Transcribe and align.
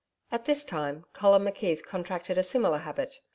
At 0.31 0.45
this 0.45 0.65
time, 0.65 1.05
Colin 1.13 1.43
McKeith 1.43 1.83
contracted 1.83 2.35
a 2.35 2.41
similar 2.43 2.79
habit. 2.79 3.19